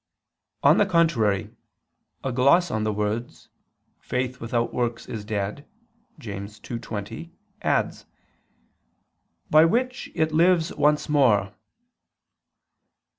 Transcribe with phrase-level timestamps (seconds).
[0.63, 1.51] On the contrary,
[2.23, 3.49] A gloss on the words,
[3.99, 5.67] "Faith without works is dead"
[6.17, 7.29] (James 2:20)
[7.61, 8.07] adds,
[9.51, 11.53] "by which it lives once more."